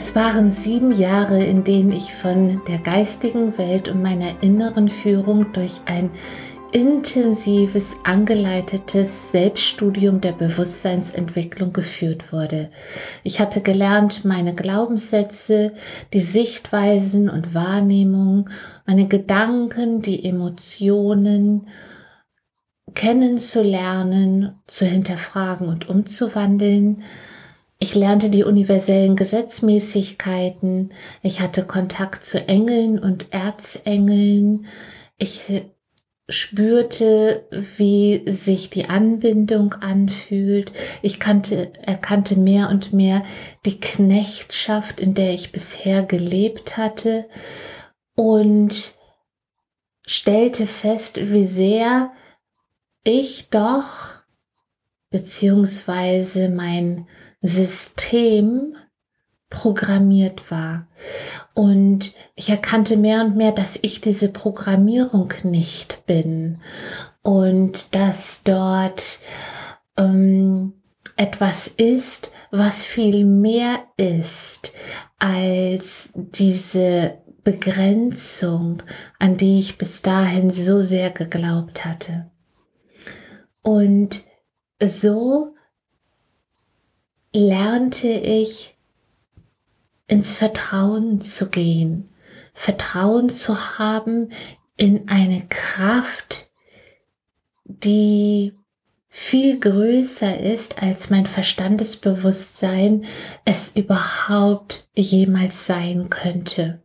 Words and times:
Es 0.00 0.14
waren 0.14 0.48
sieben 0.48 0.92
Jahre, 0.92 1.44
in 1.44 1.64
denen 1.64 1.90
ich 1.90 2.14
von 2.14 2.62
der 2.68 2.78
geistigen 2.78 3.58
Welt 3.58 3.88
und 3.88 4.00
meiner 4.00 4.44
inneren 4.44 4.88
Führung 4.88 5.52
durch 5.52 5.80
ein 5.86 6.12
intensives, 6.70 7.96
angeleitetes 8.04 9.32
Selbststudium 9.32 10.20
der 10.20 10.34
Bewusstseinsentwicklung 10.34 11.72
geführt 11.72 12.32
wurde. 12.32 12.70
Ich 13.24 13.40
hatte 13.40 13.60
gelernt, 13.60 14.24
meine 14.24 14.54
Glaubenssätze, 14.54 15.72
die 16.12 16.20
Sichtweisen 16.20 17.28
und 17.28 17.52
Wahrnehmungen, 17.52 18.50
meine 18.86 19.08
Gedanken, 19.08 20.00
die 20.00 20.24
Emotionen 20.24 21.66
kennenzulernen, 22.94 24.60
zu 24.68 24.86
hinterfragen 24.86 25.66
und 25.66 25.88
umzuwandeln. 25.88 27.02
Ich 27.78 27.94
lernte 27.94 28.28
die 28.28 28.42
universellen 28.42 29.14
Gesetzmäßigkeiten. 29.14 30.92
Ich 31.22 31.40
hatte 31.40 31.64
Kontakt 31.64 32.24
zu 32.24 32.48
Engeln 32.48 32.98
und 32.98 33.32
Erzengeln. 33.32 34.66
Ich 35.16 35.42
spürte, 36.28 37.46
wie 37.50 38.24
sich 38.26 38.68
die 38.68 38.88
Anbindung 38.88 39.74
anfühlt. 39.74 40.72
Ich 41.02 41.20
kannte, 41.20 41.72
erkannte 41.80 42.36
mehr 42.36 42.68
und 42.68 42.92
mehr 42.92 43.22
die 43.64 43.78
Knechtschaft, 43.80 44.98
in 45.00 45.14
der 45.14 45.32
ich 45.32 45.52
bisher 45.52 46.02
gelebt 46.02 46.76
hatte 46.76 47.28
und 48.14 48.94
stellte 50.04 50.66
fest, 50.66 51.18
wie 51.32 51.44
sehr 51.44 52.10
ich 53.04 53.48
doch 53.50 54.17
beziehungsweise 55.10 56.48
mein 56.48 57.06
System 57.40 58.74
programmiert 59.50 60.50
war. 60.50 60.88
Und 61.54 62.12
ich 62.34 62.50
erkannte 62.50 62.96
mehr 62.96 63.24
und 63.24 63.36
mehr, 63.36 63.52
dass 63.52 63.78
ich 63.80 64.00
diese 64.00 64.28
Programmierung 64.28 65.32
nicht 65.42 66.04
bin 66.06 66.60
und 67.22 67.94
dass 67.94 68.42
dort 68.44 69.20
ähm, 69.96 70.74
etwas 71.16 71.66
ist, 71.68 72.30
was 72.50 72.84
viel 72.84 73.24
mehr 73.24 73.84
ist 73.96 74.72
als 75.18 76.12
diese 76.14 77.18
Begrenzung, 77.42 78.82
an 79.18 79.36
die 79.38 79.58
ich 79.58 79.78
bis 79.78 80.02
dahin 80.02 80.50
so 80.50 80.80
sehr 80.80 81.10
geglaubt 81.10 81.84
hatte. 81.84 82.30
Und 83.62 84.24
so 84.80 85.54
lernte 87.32 88.08
ich 88.08 88.76
ins 90.06 90.34
Vertrauen 90.34 91.20
zu 91.20 91.48
gehen, 91.50 92.08
Vertrauen 92.54 93.28
zu 93.28 93.78
haben 93.78 94.30
in 94.76 95.08
eine 95.08 95.46
Kraft, 95.48 96.50
die 97.64 98.54
viel 99.08 99.58
größer 99.58 100.38
ist, 100.40 100.78
als 100.80 101.10
mein 101.10 101.26
Verstandesbewusstsein 101.26 103.04
es 103.44 103.74
überhaupt 103.74 104.88
jemals 104.94 105.66
sein 105.66 106.08
könnte. 106.08 106.82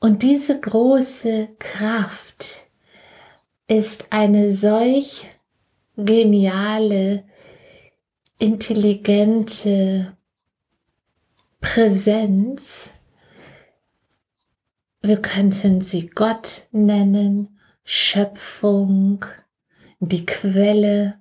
Und 0.00 0.22
diese 0.22 0.58
große 0.58 1.48
Kraft 1.58 2.66
ist 3.66 4.06
eine 4.10 4.50
solch 4.50 5.26
geniale, 5.96 7.24
intelligente, 8.38 10.16
Präsenz. 11.60 12.90
Wir 15.02 15.20
könnten 15.20 15.80
sie 15.80 16.08
Gott 16.08 16.68
nennen, 16.72 17.58
Schöpfung, 17.84 19.24
die 19.98 20.24
Quelle, 20.24 21.18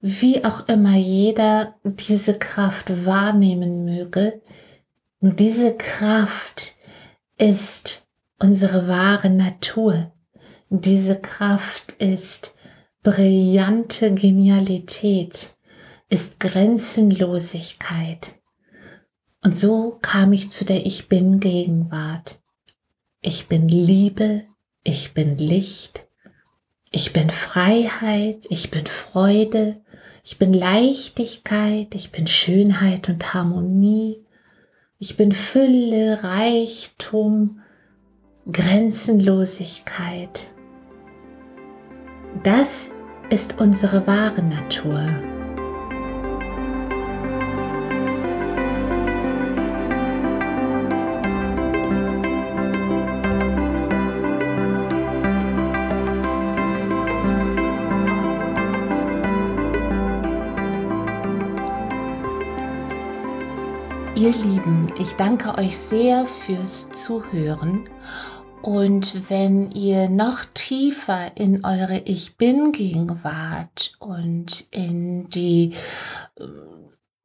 wie 0.00 0.44
auch 0.44 0.68
immer 0.68 0.96
jeder 0.96 1.74
diese 1.84 2.38
Kraft 2.38 3.04
wahrnehmen 3.04 3.84
möge. 3.84 4.40
Nur 5.20 5.32
diese 5.32 5.76
Kraft 5.76 6.74
ist 7.36 8.06
unsere 8.38 8.86
wahre 8.86 9.30
Natur. 9.30 10.12
Diese 10.70 11.20
Kraft 11.20 11.92
ist 11.92 12.54
brillante 13.02 14.14
Genialität, 14.14 15.54
ist 16.08 16.40
Grenzenlosigkeit, 16.40 18.38
und 19.42 19.56
so 19.56 19.98
kam 20.02 20.32
ich 20.32 20.50
zu 20.50 20.64
der 20.64 20.84
Ich 20.84 21.08
bin 21.08 21.38
Gegenwart. 21.38 22.40
Ich 23.20 23.46
bin 23.46 23.68
Liebe, 23.68 24.44
ich 24.82 25.14
bin 25.14 25.38
Licht, 25.38 26.08
ich 26.90 27.12
bin 27.12 27.30
Freiheit, 27.30 28.46
ich 28.48 28.70
bin 28.70 28.86
Freude, 28.86 29.80
ich 30.24 30.38
bin 30.38 30.52
Leichtigkeit, 30.52 31.94
ich 31.94 32.10
bin 32.10 32.26
Schönheit 32.26 33.08
und 33.08 33.32
Harmonie, 33.32 34.24
ich 34.98 35.16
bin 35.16 35.32
Fülle, 35.32 36.24
Reichtum, 36.24 37.60
Grenzenlosigkeit. 38.50 40.50
Das 42.42 42.90
ist 43.30 43.58
unsere 43.58 44.06
wahre 44.06 44.42
Natur. 44.42 45.02
Ihr 64.14 64.32
Lieben, 64.32 64.92
ich 64.98 65.14
danke 65.14 65.56
euch 65.58 65.78
sehr 65.78 66.26
fürs 66.26 66.90
Zuhören. 66.90 67.88
Und 68.62 69.30
wenn 69.30 69.70
ihr 69.70 70.08
noch 70.08 70.44
tiefer 70.52 71.36
in 71.36 71.64
eure 71.64 71.98
Ich 72.04 72.36
bin 72.36 72.72
Gegenwart 72.72 73.92
und 74.00 74.66
in 74.70 75.28
die 75.30 75.74
äh, 76.36 76.44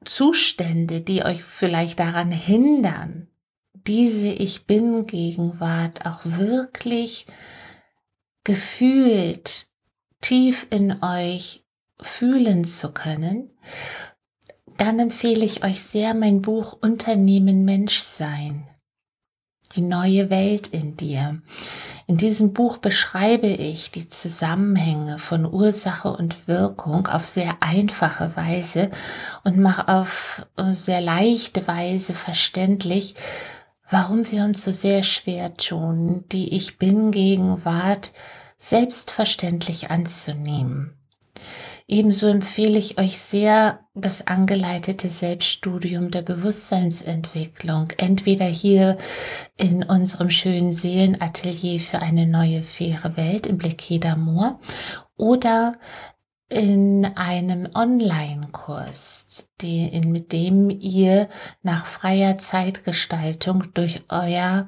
Zustände, 0.05 1.01
die 1.01 1.25
euch 1.25 1.43
vielleicht 1.43 1.99
daran 1.99 2.31
hindern, 2.31 3.27
diese 3.87 4.29
Ich 4.29 4.65
bin 4.65 5.05
Gegenwart 5.05 6.05
auch 6.05 6.21
wirklich 6.23 7.25
gefühlt 8.43 9.67
tief 10.21 10.67
in 10.69 11.03
euch 11.03 11.65
fühlen 11.99 12.63
zu 12.63 12.91
können, 12.91 13.49
dann 14.77 14.99
empfehle 14.99 15.45
ich 15.45 15.63
euch 15.63 15.83
sehr 15.83 16.13
mein 16.13 16.41
Buch 16.41 16.77
Unternehmen 16.81 17.65
Menschsein. 17.65 18.67
Die 19.75 19.81
neue 19.81 20.29
Welt 20.29 20.67
in 20.67 20.97
dir. 20.97 21.41
In 22.05 22.17
diesem 22.17 22.53
Buch 22.53 22.77
beschreibe 22.77 23.47
ich 23.47 23.91
die 23.91 24.07
Zusammenhänge 24.07 25.17
von 25.17 25.45
Ursache 25.45 26.09
und 26.09 26.47
Wirkung 26.47 27.07
auf 27.07 27.25
sehr 27.25 27.57
einfache 27.61 28.35
Weise 28.35 28.91
und 29.43 29.57
mache 29.57 29.87
auf 29.87 30.45
sehr 30.71 31.01
leichte 31.01 31.65
Weise 31.65 32.13
verständlich, 32.13 33.15
warum 33.89 34.29
wir 34.31 34.43
uns 34.43 34.63
so 34.63 34.71
sehr 34.71 35.01
schwer 35.03 35.55
tun, 35.55 36.25
die 36.31 36.55
Ich 36.55 36.77
bin 36.77 37.11
Gegenwart 37.11 38.11
selbstverständlich 38.57 39.89
anzunehmen. 39.89 40.93
Ebenso 41.87 42.27
empfehle 42.27 42.79
ich 42.79 42.97
euch 42.97 43.17
sehr 43.17 43.79
das 43.93 44.25
angeleitete 44.25 45.09
Selbststudium 45.09 46.11
der 46.11 46.21
Bewusstseinsentwicklung, 46.21 47.89
entweder 47.97 48.45
hier 48.45 48.97
in 49.57 49.83
unserem 49.83 50.29
schönen 50.29 50.71
Seelenatelier 50.71 51.79
für 51.79 51.99
eine 51.99 52.25
neue 52.25 52.63
faire 52.63 53.17
Welt 53.17 53.45
im 53.45 53.57
Blekeda 53.57 54.15
Moor 54.15 54.59
oder 55.15 55.73
in 56.49 57.05
einem 57.15 57.67
Online-Kurs, 57.73 59.47
mit 59.61 60.31
dem 60.31 60.69
ihr 60.69 61.29
nach 61.63 61.85
freier 61.85 62.37
Zeitgestaltung 62.37 63.73
durch 63.73 64.03
euer 64.09 64.67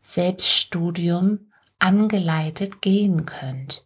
Selbststudium 0.00 1.50
angeleitet 1.78 2.82
gehen 2.82 3.26
könnt. 3.26 3.83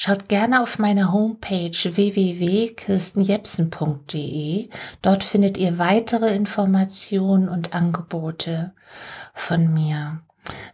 Schaut 0.00 0.28
gerne 0.28 0.62
auf 0.62 0.78
meiner 0.78 1.10
Homepage 1.10 1.72
www.kirstenjepsen.de. 1.72 4.68
Dort 5.02 5.24
findet 5.24 5.56
ihr 5.56 5.78
weitere 5.78 6.36
Informationen 6.36 7.48
und 7.48 7.74
Angebote 7.74 8.76
von 9.34 9.74
mir. 9.74 10.22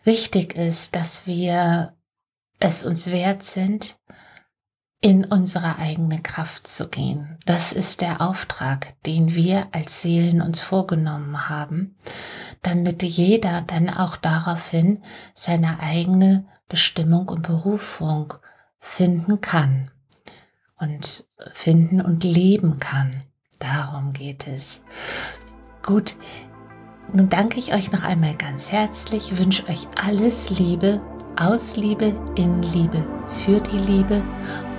Wichtig 0.03 0.59
ist, 0.59 0.94
dass 0.94 1.26
wir 1.26 1.94
es 2.61 2.85
uns 2.85 3.06
wert 3.06 3.44
sind, 3.44 3.97
in 5.00 5.25
unsere 5.25 5.79
eigene 5.79 6.21
Kraft 6.21 6.69
zu 6.69 6.91
gehen. 6.91 7.38
Das 7.47 7.73
ist 7.73 8.03
der 8.03 8.21
Auftrag, 8.21 9.03
den 9.05 9.35
wir 9.35 9.69
als 9.73 10.03
Seelen 10.03 10.43
uns 10.43 10.61
vorgenommen 10.61 11.49
haben, 11.49 11.97
damit 12.61 13.03
jeder 13.03 13.62
dann 13.62 13.88
auch 13.88 14.17
daraufhin 14.17 15.03
seine 15.35 15.81
eigene 15.81 16.44
Bestimmung 16.69 17.29
und 17.29 17.41
Berufung 17.41 18.35
finden 18.85 19.41
kann 19.41 19.91
und 20.79 21.25
finden 21.53 22.03
und 22.03 22.23
leben 22.23 22.79
kann. 22.79 23.23
Darum 23.59 24.13
geht 24.13 24.47
es. 24.47 24.83
Gut, 25.83 26.17
nun 27.13 27.31
danke 27.31 27.59
ich 27.59 27.73
euch 27.73 27.91
noch 27.93 28.03
einmal 28.03 28.37
ganz 28.37 28.71
herzlich, 28.71 29.39
wünsche 29.39 29.67
euch 29.69 29.89
alles 30.01 30.51
Liebe 30.51 31.01
aus 31.37 31.77
Liebe, 31.77 32.15
in 32.37 32.63
Liebe, 32.63 33.05
für 33.27 33.59
die 33.59 33.79
Liebe, 33.79 34.23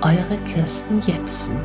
eure 0.02 0.38
Kirsten 0.44 1.02
Jepsen. 1.02 1.60